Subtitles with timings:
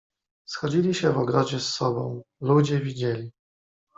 [0.45, 2.23] "Schodzili się w ogrodzie z sobą...
[2.41, 3.31] ludzie widzieli."